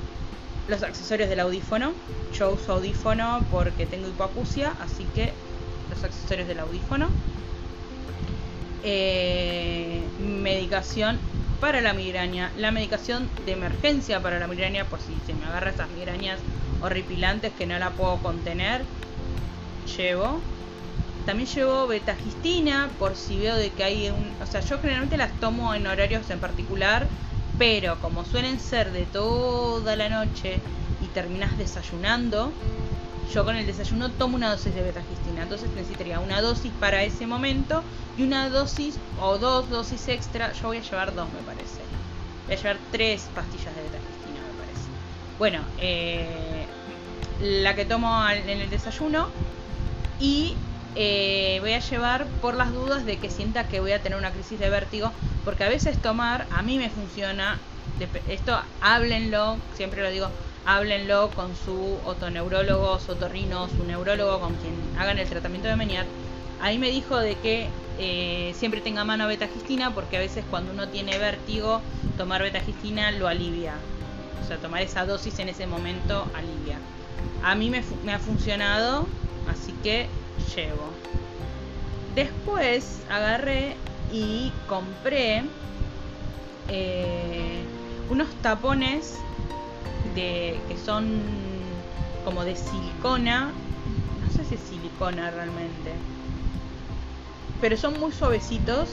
los 0.67 0.83
accesorios 0.83 1.29
del 1.29 1.39
audífono. 1.39 1.93
Yo 2.33 2.51
uso 2.51 2.73
audífono 2.73 3.45
porque 3.51 3.85
tengo 3.85 4.07
hipoacusia, 4.07 4.73
así 4.81 5.05
que 5.15 5.31
los 5.89 6.03
accesorios 6.03 6.47
del 6.47 6.59
audífono. 6.59 7.07
Eh, 8.83 10.01
medicación 10.19 11.19
para 11.61 11.79
la 11.79 11.93
migraña. 11.93 12.51
La 12.57 12.71
medicación 12.71 13.29
de 13.45 13.51
emergencia 13.51 14.21
para 14.21 14.39
la 14.39 14.47
migraña, 14.47 14.85
por 14.85 14.99
si 14.99 15.13
se 15.25 15.33
me 15.33 15.45
agarra 15.45 15.69
esas 15.69 15.89
migrañas 15.91 16.39
horripilantes 16.81 17.53
que 17.53 17.67
no 17.67 17.77
la 17.77 17.91
puedo 17.91 18.17
contener. 18.17 18.81
Llevo 19.95 20.41
también 21.27 21.49
llevo 21.49 21.87
betagistina 21.87 22.89
por 22.97 23.17
si 23.17 23.37
veo 23.37 23.57
de 23.57 23.69
que 23.69 23.83
hay 23.83 24.09
un... 24.09 24.31
O 24.41 24.45
sea, 24.49 24.61
yo 24.61 24.79
generalmente 24.79 25.17
las 25.17 25.37
tomo 25.41 25.75
en 25.75 25.85
horarios 25.85 26.29
en 26.29 26.39
particular, 26.39 27.05
pero 27.59 27.99
como 27.99 28.23
suelen 28.23 28.61
ser 28.61 28.93
de 28.93 29.03
toda 29.03 29.97
la 29.97 30.07
noche 30.07 30.57
y 31.03 31.07
terminas 31.07 31.57
desayunando, 31.57 32.53
yo 33.33 33.43
con 33.43 33.57
el 33.57 33.67
desayuno 33.67 34.09
tomo 34.09 34.37
una 34.37 34.49
dosis 34.49 34.73
de 34.73 34.81
betagistina. 34.81 35.43
Entonces 35.43 35.69
necesitaría 35.75 36.21
una 36.21 36.41
dosis 36.41 36.71
para 36.79 37.03
ese 37.03 37.27
momento 37.27 37.83
y 38.17 38.23
una 38.23 38.49
dosis 38.49 38.95
o 39.21 39.37
dos 39.37 39.69
dosis 39.69 40.07
extra. 40.07 40.53
Yo 40.53 40.67
voy 40.67 40.77
a 40.77 40.81
llevar 40.81 41.13
dos, 41.13 41.27
me 41.33 41.41
parece. 41.41 41.81
Voy 42.45 42.55
a 42.55 42.57
llevar 42.57 42.77
tres 42.93 43.27
pastillas 43.35 43.75
de 43.75 43.81
betagistina, 43.81 44.39
me 44.47 44.63
parece. 44.63 44.87
Bueno, 45.37 45.59
eh, 45.81 46.65
la 47.41 47.75
que 47.75 47.83
tomo 47.83 48.29
en 48.29 48.47
el 48.47 48.69
desayuno 48.69 49.27
y 50.21 50.55
eh, 50.95 51.57
voy 51.61 51.73
a 51.73 51.79
llevar 51.79 52.27
por 52.41 52.55
las 52.55 52.73
dudas 52.73 53.05
de 53.05 53.17
que 53.17 53.29
sienta 53.29 53.67
que 53.67 53.79
voy 53.79 53.91
a 53.91 54.01
tener 54.01 54.17
una 54.17 54.31
crisis 54.31 54.59
de 54.59 54.69
vértigo, 54.69 55.11
porque 55.43 55.63
a 55.63 55.69
veces 55.69 55.97
tomar 56.01 56.47
a 56.51 56.61
mí 56.61 56.77
me 56.77 56.89
funciona. 56.89 57.59
Esto 58.27 58.59
háblenlo, 58.81 59.59
siempre 59.73 60.03
lo 60.03 60.09
digo, 60.11 60.29
háblenlo 60.65 61.31
con 61.31 61.55
su 61.55 61.99
otoneurólogo, 62.03 62.99
su 62.99 63.13
otorrino, 63.13 63.67
su 63.69 63.83
neurólogo, 63.83 64.39
con 64.39 64.55
quien 64.55 64.73
hagan 64.99 65.17
el 65.17 65.27
tratamiento 65.27 65.67
de 65.67 65.75
Menier. 65.75 66.05
A 66.61 66.69
mí 66.69 66.77
me 66.77 66.89
dijo 66.89 67.17
de 67.17 67.35
que 67.35 67.67
eh, 67.99 68.53
siempre 68.55 68.81
tenga 68.81 69.03
mano 69.03 69.27
betagistina 69.27 69.93
porque 69.93 70.17
a 70.17 70.19
veces 70.19 70.43
cuando 70.49 70.71
uno 70.71 70.89
tiene 70.89 71.17
vértigo, 71.17 71.81
tomar 72.17 72.41
betagistina 72.41 73.11
lo 73.11 73.27
alivia. 73.27 73.75
O 74.43 74.47
sea, 74.47 74.57
tomar 74.57 74.81
esa 74.81 75.05
dosis 75.05 75.39
en 75.39 75.49
ese 75.49 75.65
momento 75.67 76.27
alivia. 76.35 76.79
A 77.43 77.55
mí 77.55 77.69
me 77.69 78.13
ha 78.13 78.19
funcionado, 78.19 79.07
así 79.49 79.73
que 79.83 80.07
llevo. 80.55 80.89
Después 82.15 83.01
agarré 83.09 83.75
y 84.11 84.51
compré 84.67 85.43
eh, 86.69 87.63
unos 88.09 88.29
tapones 88.41 89.15
de 90.15 90.59
que 90.67 90.77
son 90.77 91.19
como 92.25 92.43
de 92.43 92.55
silicona. 92.55 93.51
No 94.25 94.31
sé 94.31 94.45
si 94.45 94.55
es 94.55 94.61
silicona 94.61 95.31
realmente. 95.31 95.91
Pero 97.61 97.77
son 97.77 97.99
muy 97.99 98.11
suavecitos 98.11 98.89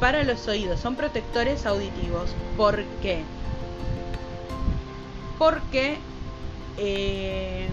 para 0.00 0.24
los 0.24 0.46
oídos. 0.48 0.80
Son 0.80 0.96
protectores 0.96 1.66
auditivos. 1.66 2.34
¿Por 2.56 2.84
qué? 3.00 3.22
porque 5.38 5.98
eh, 6.78 7.68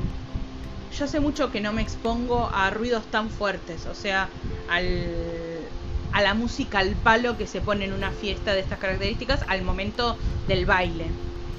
yo 0.92 1.06
hace 1.06 1.20
mucho 1.20 1.52
que 1.52 1.62
no 1.62 1.74
me 1.74 1.82
expongo 1.82 2.50
a 2.54 2.70
ruidos 2.70 3.10
tan 3.10 3.30
fuertes, 3.30 3.86
o 3.86 3.94
sea, 3.96 4.30
al, 4.68 5.70
a 6.12 6.22
la 6.22 6.34
música 6.34 6.80
al 6.80 6.96
palo 6.96 7.38
que 7.38 7.48
se 7.48 7.62
pone 7.62 7.86
en 7.86 7.94
una 7.94 8.12
fiesta 8.12 8.54
de 8.54 8.60
estas 8.60 8.80
características 8.80 9.42
al 9.48 9.64
momento 9.64 10.18
del 10.48 10.66
baile. 10.66 11.06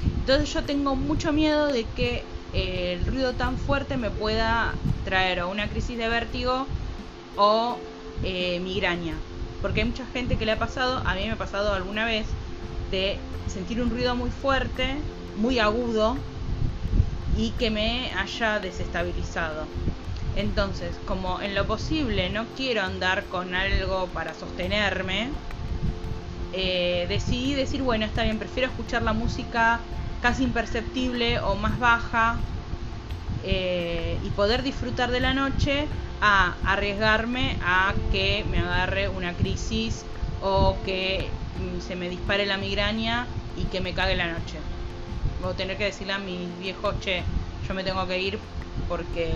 Entonces 0.02 0.52
yo 0.52 0.64
tengo 0.64 0.94
mucho 0.96 1.32
miedo 1.32 1.68
de 1.68 1.84
que 1.84 2.24
eh, 2.52 2.98
el 2.98 3.06
ruido 3.06 3.32
tan 3.34 3.56
fuerte 3.56 3.96
me 3.96 4.10
pueda 4.10 4.74
traer 5.04 5.40
o 5.40 5.50
una 5.50 5.68
crisis 5.68 5.96
de 5.96 6.08
vértigo 6.08 6.66
o 7.36 7.76
eh, 8.22 8.60
migraña. 8.60 9.14
Porque 9.60 9.80
hay 9.80 9.86
mucha 9.88 10.06
gente 10.06 10.36
que 10.36 10.44
le 10.44 10.52
ha 10.52 10.58
pasado, 10.58 11.02
a 11.06 11.14
mí 11.14 11.22
me 11.24 11.32
ha 11.32 11.38
pasado 11.38 11.72
alguna 11.72 12.04
vez, 12.04 12.26
de 12.90 13.18
sentir 13.46 13.80
un 13.80 13.90
ruido 13.90 14.14
muy 14.14 14.30
fuerte, 14.30 14.96
muy 15.36 15.58
agudo, 15.58 16.16
y 17.36 17.50
que 17.52 17.70
me 17.70 18.12
haya 18.14 18.58
desestabilizado. 18.58 19.66
Entonces, 20.36 20.98
como 21.04 21.40
en 21.40 21.54
lo 21.54 21.66
posible 21.66 22.30
no 22.30 22.46
quiero 22.56 22.82
andar 22.82 23.24
con 23.28 23.54
algo 23.54 24.06
para 24.08 24.34
sostenerme, 24.34 25.30
eh, 26.52 27.06
decidí 27.08 27.54
decir, 27.54 27.82
bueno, 27.82 28.04
está 28.04 28.24
bien, 28.24 28.38
prefiero 28.38 28.68
escuchar 28.68 29.02
la 29.02 29.12
música 29.12 29.80
casi 30.20 30.44
imperceptible 30.44 31.40
o 31.40 31.54
más 31.56 31.78
baja 31.78 32.38
eh, 33.42 34.18
y 34.22 34.30
poder 34.30 34.62
disfrutar 34.62 35.10
de 35.10 35.20
la 35.20 35.34
noche 35.34 35.88
a 36.20 36.54
arriesgarme 36.64 37.56
a 37.60 37.92
que 38.12 38.44
me 38.48 38.58
agarre 38.58 39.08
una 39.08 39.34
crisis 39.34 40.04
o 40.40 40.76
que 40.84 41.28
mm, 41.58 41.80
se 41.80 41.96
me 41.96 42.08
dispare 42.08 42.46
la 42.46 42.56
migraña 42.56 43.26
y 43.56 43.64
que 43.64 43.80
me 43.80 43.92
cague 43.92 44.14
la 44.14 44.32
noche. 44.32 44.71
A 45.44 45.54
tener 45.54 45.76
que 45.76 45.84
decirle 45.84 46.12
a 46.12 46.18
mis 46.18 46.48
viejos, 46.60 46.94
che, 47.00 47.22
yo 47.66 47.74
me 47.74 47.84
tengo 47.84 48.06
que 48.06 48.18
ir 48.18 48.38
porque 48.88 49.32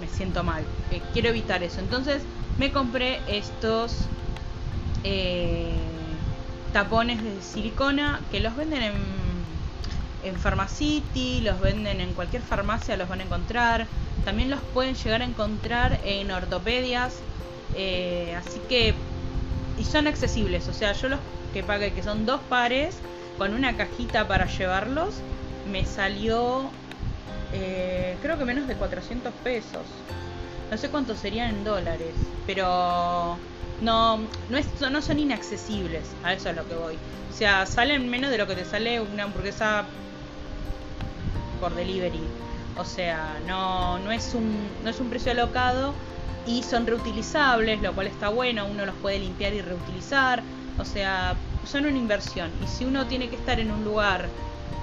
me 0.00 0.08
siento 0.08 0.42
mal. 0.42 0.62
Eh, 0.90 1.00
quiero 1.12 1.28
evitar 1.28 1.62
eso. 1.62 1.80
Entonces 1.80 2.22
me 2.58 2.72
compré 2.72 3.20
estos 3.28 3.92
eh, 5.04 5.70
tapones 6.72 7.22
de 7.22 7.40
silicona 7.42 8.20
que 8.30 8.40
los 8.40 8.56
venden 8.56 8.82
en, 8.82 8.94
en 10.24 10.34
Pharmacity, 10.36 11.40
los 11.42 11.60
venden 11.60 12.00
en 12.00 12.12
cualquier 12.14 12.42
farmacia, 12.42 12.96
los 12.96 13.08
van 13.08 13.20
a 13.20 13.24
encontrar. 13.24 13.86
También 14.24 14.50
los 14.50 14.60
pueden 14.74 14.94
llegar 14.94 15.22
a 15.22 15.24
encontrar 15.24 16.00
en 16.04 16.30
ortopedias. 16.30 17.14
Eh, 17.76 18.34
así 18.36 18.60
que... 18.68 18.94
Y 19.78 19.84
son 19.84 20.08
accesibles. 20.08 20.66
O 20.68 20.72
sea, 20.72 20.92
yo 20.94 21.08
los 21.08 21.20
que 21.52 21.62
pagué, 21.62 21.92
que 21.92 22.02
son 22.02 22.26
dos 22.26 22.40
pares, 22.48 22.96
con 23.38 23.54
una 23.54 23.76
cajita 23.76 24.26
para 24.28 24.46
llevarlos, 24.46 25.14
me 25.70 25.84
salió 25.84 26.70
eh, 27.52 28.16
creo 28.20 28.38
que 28.38 28.44
menos 28.44 28.66
de 28.66 28.74
400 28.74 29.32
pesos. 29.44 29.86
No 30.70 30.76
sé 30.76 30.90
cuánto 30.90 31.14
serían 31.16 31.50
en 31.50 31.64
dólares, 31.64 32.14
pero 32.46 33.38
no, 33.80 34.18
no, 34.50 35.02
son 35.02 35.18
inaccesibles, 35.18 36.04
a 36.24 36.34
eso 36.34 36.50
es 36.50 36.56
lo 36.56 36.68
que 36.68 36.74
voy. 36.74 36.94
O 37.30 37.32
sea, 37.32 37.64
salen 37.64 38.10
menos 38.10 38.30
de 38.30 38.38
lo 38.38 38.46
que 38.46 38.54
te 38.54 38.64
sale 38.64 39.00
una 39.00 39.24
hamburguesa 39.24 39.84
por 41.60 41.74
delivery. 41.74 42.20
O 42.76 42.84
sea, 42.84 43.40
no, 43.46 43.98
no, 44.00 44.12
es 44.12 44.34
un, 44.34 44.68
no 44.84 44.90
es 44.90 45.00
un 45.00 45.08
precio 45.08 45.32
alocado 45.32 45.94
y 46.46 46.62
son 46.62 46.86
reutilizables, 46.86 47.80
lo 47.80 47.94
cual 47.94 48.08
está 48.08 48.28
bueno, 48.28 48.66
uno 48.66 48.84
los 48.84 48.94
puede 48.96 49.18
limpiar 49.18 49.54
y 49.54 49.62
reutilizar. 49.62 50.42
O 50.78 50.84
sea, 50.84 51.34
son 51.64 51.86
una 51.86 51.98
inversión. 51.98 52.52
Y 52.62 52.66
si 52.66 52.84
uno 52.84 53.06
tiene 53.06 53.28
que 53.28 53.36
estar 53.36 53.60
en 53.60 53.70
un 53.70 53.84
lugar 53.84 54.30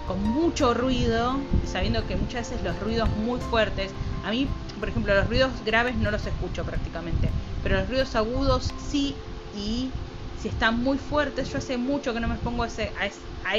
con 0.08 0.22
mucho 0.22 0.74
ruido, 0.74 1.36
sabiendo 1.65 2.05
que 2.05 2.15
muchas 2.15 2.50
veces 2.50 2.63
los 2.63 2.79
ruidos 2.79 3.10
muy 3.17 3.39
fuertes, 3.39 3.91
a 4.24 4.32
mí, 4.32 4.48
por 4.79 4.89
ejemplo, 4.89 5.13
los 5.15 5.27
ruidos 5.27 5.63
graves 5.63 5.98
no 5.98 6.12
los 6.12 6.25
escucho 6.27 6.63
prácticamente, 6.63 7.32
pero 7.63 7.79
los 7.79 7.89
ruidos 7.89 8.15
agudos 8.15 8.74
sí, 8.89 9.15
y 9.53 9.91
si 10.38 10.48
están 10.50 10.79
muy 10.84 10.98
fuertes, 10.98 11.51
yo 11.51 11.58
hace 11.58 11.77
mucho 11.77 12.13
que 12.13 12.20
no 12.20 12.27
me 12.27 12.38
pongo 12.38 12.63
a 12.63 12.67
ese, 12.67 12.94
a, 13.44 13.58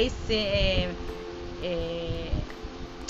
eh, 1.61 2.45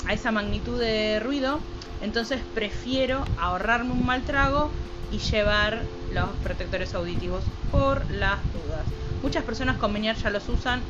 esa 0.08 0.32
magnitud 0.32 0.80
de 0.80 1.20
ruido, 1.20 1.60
entonces 2.00 2.40
prefiero 2.54 3.24
ahorrarme 3.36 3.92
un 3.92 4.06
mal 4.06 4.24
trago 4.24 4.72
y 5.10 5.18
llevar 5.18 5.86
los 6.10 6.36
protectores 6.38 6.94
auditivos 6.94 7.44
por 7.70 8.10
las 8.10 8.40
dudas. 8.52 8.88
Muchas 9.22 9.44
personas 9.44 9.78
con 9.78 9.92
Menier 9.92 10.16
ya 10.16 10.30
los 10.30 10.48
usan, 10.48 10.82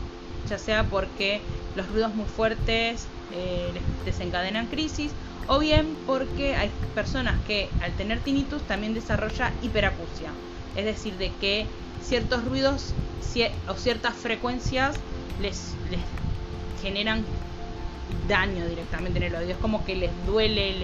ya 0.49 0.59
sea 0.59 0.85
porque 0.85 1.41
los 1.77 1.89
ruidos 1.89 2.15
muy 2.15 2.27
fuertes 2.27 3.07
eh, 3.33 3.73
desencadenan 4.05 4.67
crisis 4.67 5.13
o 5.49 5.59
bien 5.59 5.97
porque 6.07 6.55
hay 6.57 6.71
personas 6.95 7.35
que 7.47 7.71
al 7.83 7.93
tener 7.93 8.21
tinnitus 8.21 8.63
también 8.63 8.95
desarrolla 8.95 9.53
hiperacusia, 9.63 10.31
es 10.77 10.85
decir, 10.85 11.15
de 11.17 11.31
que 11.41 11.67
ciertos 12.03 12.45
ruidos 12.45 12.93
o 13.69 13.75
ciertas 13.75 14.15
frecuencias 14.15 14.97
les, 15.41 15.75
generan 16.83 17.25
daño 18.29 18.67
directamente 18.67 19.19
en 19.19 19.25
el 19.25 19.35
oído, 19.35 19.53
es 19.53 19.57
como 19.59 19.85
que 19.85 19.97
les 19.97 20.11
duele, 20.27 20.75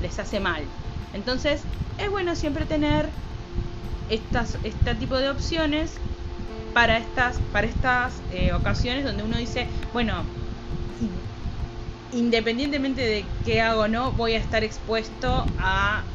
les, 0.00 0.18
hace 0.18 0.40
mal. 0.40 0.62
Entonces 1.12 1.62
es 1.98 2.10
bueno 2.10 2.34
siempre 2.34 2.64
tener 2.66 3.08
este 4.10 4.94
tipo 4.94 5.16
de 5.16 5.30
opciones 5.30 5.92
para 6.74 6.98
estas, 6.98 7.40
para 7.52 7.66
estas 7.68 8.24
eh, 8.32 8.52
ocasiones 8.52 9.04
donde 9.04 9.22
uno 9.24 9.38
dice, 9.38 9.70
bueno, 9.92 10.34
independientemente 12.10 13.02
de 13.02 13.38
qué 13.44 13.60
hago 13.62 13.82
o 13.82 13.88
no, 13.88 14.12
voy 14.12 14.34
a 14.34 14.38
estar 14.38 14.64
expuesto 14.64 15.54
a, 15.58 16.12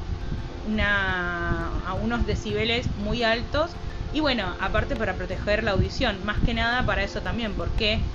una, 0.62 1.80
a 1.86 1.94
unos 1.96 2.26
decibeles 2.26 2.96
muy 2.96 3.24
altos. 3.24 3.80
Y 4.12 4.20
bueno, 4.22 4.58
aparte 4.60 4.98
para 4.98 5.18
proteger 5.18 5.64
la 5.64 5.72
audición, 5.72 6.24
más 6.26 6.42
que 6.42 6.54
nada 6.54 6.86
para 6.86 7.04
eso 7.04 7.24
también, 7.24 7.56
porque 7.56 8.12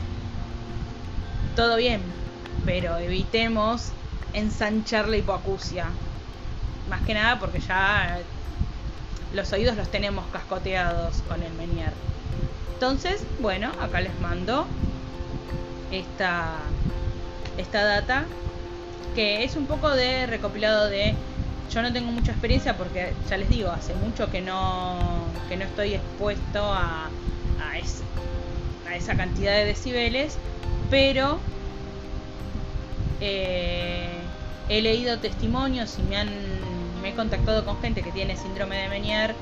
todo 1.55 1.77
bien, 1.77 2.23
pero 2.65 2.99
evitemos 2.99 4.01
ensanchar 4.33 5.09
la 5.09 5.17
hipoacusia. 5.19 6.01
Más 6.85 7.03
que 7.03 7.15
nada 7.15 7.39
porque 7.39 7.61
ya 7.61 8.29
los 9.31 9.53
oídos 9.53 9.77
los 9.77 9.91
tenemos 9.91 10.29
cascoteados 10.31 11.23
con 11.23 11.43
el 11.43 11.55
Menier. 11.55 12.14
Entonces, 12.75 13.25
bueno, 13.41 13.73
acá 13.81 14.01
les 14.01 14.19
mando 14.21 14.67
esta, 15.91 16.59
esta 17.57 17.85
data 17.85 18.27
que 19.15 19.45
es 19.45 19.57
un 19.57 19.67
poco 19.67 19.91
de 19.91 20.27
recopilado 20.27 20.89
de 20.89 21.15
yo 21.71 21.83
no 21.83 21.93
tengo 21.93 22.11
mucha 22.11 22.33
experiencia 22.33 22.77
porque 22.77 23.13
ya 23.29 23.37
les 23.37 23.49
digo 23.49 23.71
hace 23.71 23.95
mucho 23.95 24.31
que 24.31 24.41
no 24.41 25.25
que 25.49 25.57
no 25.57 25.65
estoy 25.65 25.95
expuesto 25.95 26.63
a, 26.63 27.09
a, 27.61 27.79
esa 28.97 29.15
cantidad 29.17 29.53
de 29.53 29.65
decibeles 29.67 30.37
pero 30.91 31.39
eh, 33.21 34.21
he 34.69 34.83
leído 34.83 35.19
testimonios 35.19 35.97
y 35.99 36.03
me 36.03 36.17
han 36.17 36.29
me 37.03 37.11
he 37.11 37.15
contactado 37.15 37.65
con 37.65 37.81
gente 37.81 38.03
que 38.03 38.11
tiene 38.13 38.37
síndrome 38.37 38.77
de 38.79 38.89
Menier 38.89 39.35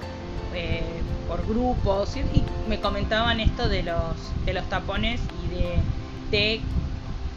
eh, 0.54 0.82
por 1.28 1.46
grupos 1.46 2.16
y, 2.16 2.22
me 2.68 2.78
comentaban 2.80 3.40
esto 3.40 3.68
de 3.68 3.82
los, 3.82 4.16
de 4.46 4.54
los 4.54 4.68
tapones 4.68 5.20
y 5.44 6.30
de, 6.30 6.60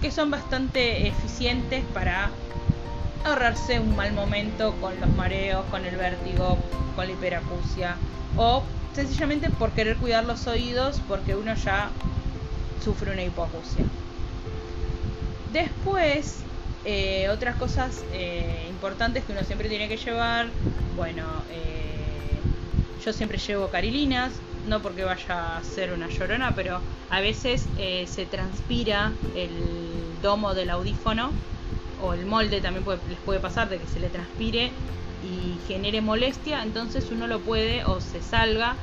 que 0.02 0.12
son 0.12 0.30
bastante 0.30 1.08
eficientes 1.08 1.84
para 1.94 2.30
ahorrarse 3.26 3.80
un 3.80 3.96
mal 3.96 4.14
momento 4.14 4.74
con 4.80 5.00
los 5.02 5.10
mareos, 5.16 5.66
con 5.72 5.84
el 5.84 5.96
vértigo, 5.96 6.58
con 6.96 7.08
la 7.08 7.14
hiperacusia 7.14 7.96
o 8.38 8.64
sencillamente 8.94 9.50
por 9.50 9.72
querer 9.72 9.98
cuidar 9.98 10.24
los 10.24 10.48
oídos 10.48 11.02
porque 11.08 11.36
uno 11.36 11.54
ya 11.56 11.90
sufre 12.84 13.12
una 13.12 13.24
hipoacusia. 13.24 13.84
Después, 15.52 16.38
eh, 16.86 17.30
otras 17.30 17.56
cosas 17.56 18.04
eh, 18.14 18.68
importantes 18.70 19.24
que 19.24 19.32
uno 19.32 19.44
siempre 19.44 19.70
tiene 19.70 19.88
que 19.88 19.98
llevar, 19.98 20.48
bueno, 20.96 21.24
eh, 21.50 21.95
yo 23.06 23.14
siempre 23.14 23.38
llevo 23.38 23.70
carilinas, 23.70 24.42
no 24.64 24.82
porque 24.82 25.04
vaya 25.04 25.58
a 25.58 25.64
ser 25.64 25.94
una 25.94 26.10
llorona, 26.10 26.56
pero 26.56 26.82
a 27.10 27.22
veces 27.22 27.70
eh, 27.78 28.08
se 28.08 28.26
transpira 28.26 29.16
el 29.36 30.18
domo 30.22 30.56
del 30.56 30.72
audífono 30.72 31.36
o 32.00 32.14
el 32.14 32.26
molde 32.26 32.62
también 32.62 32.84
les 33.08 33.20
puede 33.20 33.40
pasar 33.40 33.70
de 33.70 33.80
que 33.80 33.86
se 33.88 34.00
le 34.00 34.10
transpire 34.10 34.74
y 35.22 35.60
genere 35.68 36.02
molestia, 36.02 36.64
entonces 36.64 37.12
uno 37.12 37.28
lo 37.28 37.44
puede 37.44 37.86
o 37.86 38.00
se 38.00 38.22
salga, 38.22 38.80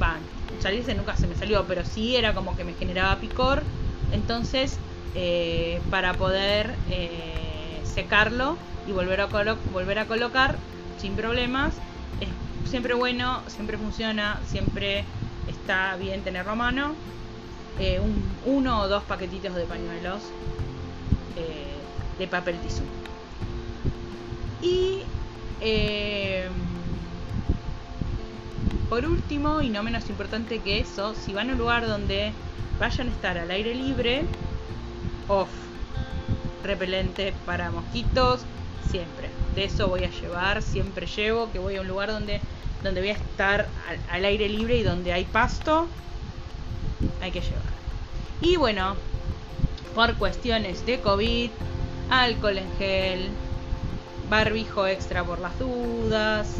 va, 0.00 0.18
salirse 0.58 0.94
nunca 0.94 1.14
se 1.14 1.26
me 1.26 1.34
salió, 1.34 1.66
pero 1.66 1.84
sí 1.84 2.16
era 2.16 2.34
como 2.34 2.56
que 2.56 2.64
me 2.64 2.74
generaba 2.74 3.20
picor, 3.20 3.66
entonces 4.10 4.80
eh, 5.14 5.82
para 5.90 6.14
poder 6.14 6.78
eh, 6.88 7.82
secarlo 7.84 8.58
y 8.86 8.92
volver 8.92 9.20
a, 9.20 9.26
volver 9.26 9.98
a 9.98 10.06
colocar 10.06 10.58
sin 10.96 11.16
problemas, 11.16 11.82
siempre 12.66 12.94
bueno, 12.94 13.48
siempre 13.48 13.78
funciona, 13.78 14.40
siempre 14.44 15.04
está 15.46 15.96
bien 15.96 16.24
tenerlo 16.24 16.52
a 16.52 16.56
mano. 16.56 16.96
eh, 17.78 18.00
un, 18.00 18.40
uno 18.44 18.80
o 18.82 18.88
dos 18.88 19.04
paquetitos 19.04 19.54
de 19.54 19.66
pañuelos 19.66 20.34
eh, 21.36 21.88
de 22.18 22.28
papel 22.28 22.60
tisú. 22.60 22.82
Y 24.60 25.02
eh, 25.60 26.48
por 28.88 29.04
último, 29.06 29.62
y 29.62 29.70
no 29.70 29.82
menos 29.82 30.08
importante 30.10 30.62
que 30.62 30.80
eso, 30.80 31.14
si 31.14 31.34
van 31.34 31.50
a 31.50 31.52
un 31.52 31.58
lugar 31.58 31.86
donde 31.86 32.32
vayan 32.78 33.08
a 33.08 33.12
estar 33.12 33.38
al 33.38 33.50
aire 33.50 33.74
libre, 33.74 34.34
off, 35.26 35.50
repelente 36.62 37.32
para 37.44 37.70
mosquitos, 37.70 38.46
siempre. 38.80 39.38
De 39.54 39.64
eso 39.64 39.88
voy 39.88 40.04
a 40.04 40.10
llevar, 40.10 40.62
siempre 40.62 41.06
llevo, 41.06 41.50
que 41.52 41.58
voy 41.58 41.76
a 41.76 41.80
un 41.80 41.88
lugar 41.88 42.10
donde, 42.10 42.40
donde 42.82 43.00
voy 43.00 43.10
a 43.10 43.14
estar 43.14 43.68
al, 44.10 44.24
aire 44.24 44.48
libre 44.48 44.76
y 44.76 44.82
donde 44.82 45.12
hay 45.12 45.24
pasto, 45.24 45.88
hay 47.20 47.30
que 47.30 47.40
llevar. 47.40 47.62
Y 48.40 48.56
bueno, 48.56 48.96
por 49.94 50.14
cuestiones 50.16 50.84
de 50.86 51.00
COVID, 51.00 51.50
alcohol 52.10 52.58
en 52.58 52.76
gel, 52.78 53.30
barbijo 54.28 54.86
extra 54.86 55.24
por 55.24 55.40
las 55.40 55.58
dudas, 55.58 56.56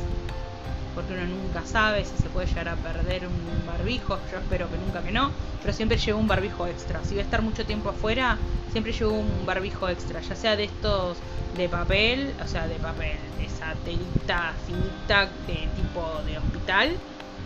porque 0.97 1.13
uno 1.13 1.27
nunca 1.27 1.65
sabe 1.67 2.07
si 2.07 2.17
se 2.17 2.31
puede 2.31 2.47
llegar 2.47 2.71
a 2.71 2.77
perder 2.77 3.27
un 3.27 3.67
barbijo, 3.67 4.19
yo 4.33 4.39
espero 4.39 4.71
que 4.71 4.79
nunca 4.79 5.03
que 5.03 5.13
no, 5.13 5.31
pero 5.61 5.75
siempre 5.75 5.99
llevo 5.99 6.19
un 6.19 6.27
barbijo 6.27 6.67
extra. 6.67 7.05
Si 7.05 7.11
voy 7.11 7.21
a 7.21 7.25
estar 7.25 7.43
mucho 7.43 7.67
tiempo 7.67 7.91
afuera, 7.91 8.39
siempre 8.73 8.93
llevo 8.93 9.13
un 9.13 9.45
barbijo 9.45 9.91
extra, 9.91 10.23
ya 10.23 10.35
sea 10.35 10.57
de 10.57 10.65
estos 10.65 11.19
de 11.55 11.69
papel, 11.69 12.35
o 12.43 12.49
sea, 12.49 12.67
de 12.67 12.77
papel, 12.77 13.19
esa 13.39 13.75
telita 13.85 14.55
finita 14.65 15.27
de 15.47 15.69
tipo 15.77 16.23
de 16.25 16.39
hospital, 16.39 16.97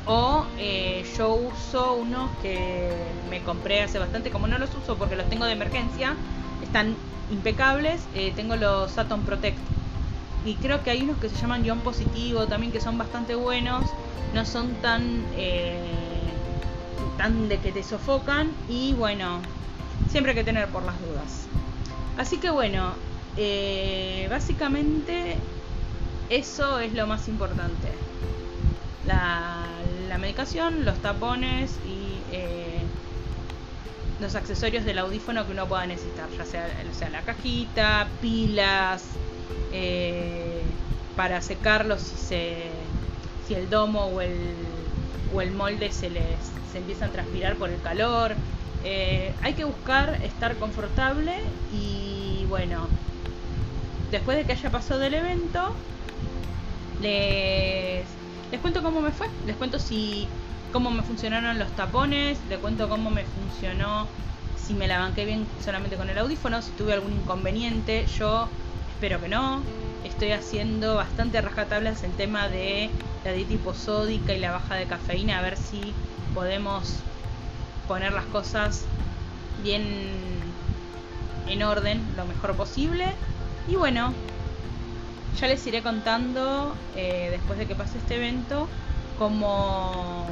o 0.07 0.47
eh, 0.57 1.05
yo 1.19 1.35
uso 1.35 1.95
unos 1.95 2.31
que 2.43 2.89
me 3.29 3.43
compré 3.43 3.83
hace 3.83 3.99
bastante, 3.99 4.31
como 4.31 4.47
no 4.47 4.59
los 4.59 4.73
uso 4.77 4.97
porque 4.97 5.17
los 5.17 5.29
tengo 5.29 5.45
de 5.45 5.53
emergencia, 5.53 6.15
están 6.63 6.97
impecables, 7.31 8.09
eh, 8.15 8.33
tengo 8.37 8.55
los 8.55 8.97
Atom 8.97 9.25
Protect 9.25 9.80
y 10.45 10.55
creo 10.55 10.83
que 10.83 10.91
hay 10.91 11.03
unos 11.03 11.19
que 11.19 11.29
se 11.29 11.37
llaman 11.37 11.63
guion 11.63 11.81
positivo 11.81 12.47
también 12.47 12.73
que 12.73 12.81
son 12.81 12.97
bastante 12.97 13.35
buenos 13.35 13.85
no 14.35 14.45
son 14.45 14.75
tan 14.77 15.03
eh, 15.37 15.69
tan 17.19 17.49
de 17.49 17.59
que 17.59 17.73
te 17.73 17.83
sofocan 17.83 18.51
y 18.69 18.95
bueno 18.95 19.41
siempre 20.09 20.33
hay 20.33 20.39
que 20.39 20.45
tener 20.45 20.69
por 20.69 20.85
las 20.85 21.01
dudas. 21.01 21.49
Así 22.17 22.39
que 22.39 22.51
bueno 22.51 22.95
eh, 23.37 24.27
básicamente 24.31 25.37
eso 26.31 26.79
es 26.79 26.93
lo 26.95 27.07
más 27.07 27.29
importante. 27.29 27.89
La, 29.07 29.67
medicación 30.19 30.85
los 30.85 30.99
tapones 30.99 31.79
y 31.87 32.19
eh, 32.33 32.83
los 34.21 34.35
accesorios 34.35 34.85
del 34.85 34.99
audífono 34.99 35.47
que 35.47 35.53
uno 35.53 35.67
pueda 35.67 35.87
necesitar 35.87 36.29
ya 36.37 36.45
sea, 36.45 36.69
sea 36.93 37.09
la 37.09 37.23
cajita 37.23 38.07
pilas 38.21 39.19
eh, 39.73 40.63
para 41.17 41.41
secarlos 41.41 42.01
si, 42.03 42.17
se, 42.17 42.71
si 43.47 43.55
el 43.55 43.69
domo 43.71 44.07
o 44.07 44.21
el, 44.21 44.89
o 45.35 45.41
el 45.41 45.53
molde 45.53 45.91
se 45.93 46.11
les 46.11 46.25
se 46.71 46.79
empiezan 46.79 47.11
a 47.11 47.13
transpirar 47.13 47.57
por 47.57 47.71
el 47.71 47.81
calor. 47.81 48.35
Eh, 48.85 49.35
hay 49.43 49.55
que 49.55 49.65
buscar 49.65 50.21
estar 50.23 50.57
confortable 50.57 51.35
y 51.73 52.45
bueno, 52.49 52.87
después 54.11 54.37
de 54.37 54.45
que 54.45 54.53
haya 54.53 54.71
pasado 54.71 55.03
el 55.03 55.15
evento, 55.15 55.75
les, 57.01 58.07
les 58.51 58.61
cuento 58.61 58.83
cómo 58.83 59.01
me 59.01 59.13
fue, 59.13 59.27
les 59.47 59.57
cuento 59.57 59.79
si 59.79 60.27
cómo 60.73 60.91
me 60.91 61.03
funcionaron 61.03 61.59
los 61.59 61.75
tapones, 61.75 62.39
les 62.49 62.59
cuento 62.59 62.89
cómo 62.89 63.11
me 63.11 63.25
funcionó, 63.25 64.07
si 64.57 64.75
me 64.75 64.87
la 64.87 64.99
banqué 64.99 65.25
bien 65.25 65.47
solamente 65.63 65.97
con 65.97 66.09
el 66.09 66.19
audífono, 66.19 66.63
si 66.63 66.71
tuve 66.73 66.93
algún 66.93 67.13
inconveniente, 67.13 68.07
yo 68.07 68.49
espero 69.01 69.19
que 69.19 69.29
no. 69.29 69.63
Estoy 70.05 70.33
haciendo 70.33 70.95
bastante 70.95 71.41
rajatablas 71.41 72.05
el 72.05 72.13
tema 72.13 72.49
de 72.49 72.91
la 73.25 73.33
dieta 73.33 73.55
hiposódica 73.55 74.35
y 74.35 74.39
la 74.39 74.53
baja 74.53 74.75
de 74.75 74.85
cafeína, 74.85 75.39
a 75.39 75.41
ver 75.41 75.57
si 75.57 75.95
podemos 76.35 76.97
poner 77.89 78.13
las 78.13 78.27
cosas 78.27 78.85
bien 79.63 79.87
en 81.49 81.63
orden 81.63 82.03
lo 82.15 82.27
mejor 82.27 82.55
posible. 82.57 83.07
Y 83.69 83.77
bueno, 83.77 84.13
ya 85.41 85.49
les 85.49 85.67
iré 85.67 85.83
contando 85.83 86.75
eh, 86.95 87.29
después 87.31 87.59
de 87.59 87.65
que 87.65 87.75
pase 87.75 87.97
este 87.97 88.17
evento 88.17 88.69
cómo, 89.19 90.27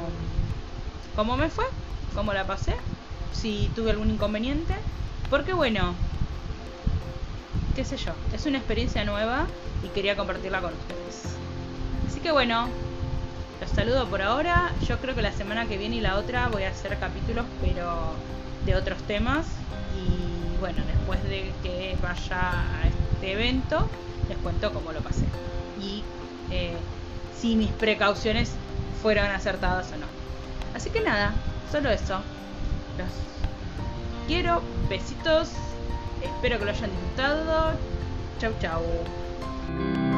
cómo 1.15 1.37
me 1.37 1.49
fue, 1.49 1.65
cómo 2.13 2.33
la 2.33 2.45
pasé, 2.45 2.75
si 3.33 3.67
tuve 3.75 3.89
algún 3.89 4.11
inconveniente. 4.11 4.75
Porque 5.31 5.53
bueno, 5.53 5.95
qué 7.79 7.85
sé 7.85 7.95
yo, 7.95 8.11
es 8.33 8.45
una 8.45 8.57
experiencia 8.57 9.05
nueva 9.05 9.47
y 9.81 9.87
quería 9.87 10.17
compartirla 10.17 10.59
con 10.59 10.73
ustedes. 10.73 11.33
Así 12.09 12.19
que 12.19 12.29
bueno, 12.29 12.67
los 13.61 13.69
saludo 13.69 14.05
por 14.09 14.21
ahora. 14.21 14.73
Yo 14.85 14.97
creo 14.97 15.15
que 15.15 15.21
la 15.21 15.31
semana 15.31 15.65
que 15.65 15.77
viene 15.77 15.95
y 15.95 16.01
la 16.01 16.17
otra 16.17 16.49
voy 16.49 16.63
a 16.63 16.71
hacer 16.71 16.99
capítulos, 16.99 17.45
pero 17.61 18.15
de 18.65 18.75
otros 18.75 19.01
temas. 19.03 19.45
Y 19.95 20.57
bueno, 20.59 20.83
después 20.87 21.23
de 21.23 21.53
que 21.63 21.95
vaya 22.03 22.51
a 22.51 22.85
este 22.85 23.31
evento, 23.31 23.87
les 24.27 24.37
cuento 24.39 24.73
cómo 24.73 24.91
lo 24.91 24.99
pasé. 24.99 25.23
Y 25.81 26.03
eh, 26.51 26.75
si 27.39 27.55
mis 27.55 27.71
precauciones 27.71 28.51
fueron 29.01 29.27
acertadas 29.27 29.89
o 29.93 29.95
no. 29.95 30.07
Así 30.75 30.89
que 30.89 30.99
nada, 30.99 31.31
solo 31.71 31.89
eso. 31.89 32.19
Los 32.97 33.07
quiero, 34.27 34.61
besitos 34.89 35.53
Espero 36.21 36.59
que 36.59 36.65
lo 36.65 36.71
hayan 36.71 36.91
disfrutado. 36.91 37.73
Chau, 38.39 38.53
chau. 38.59 40.08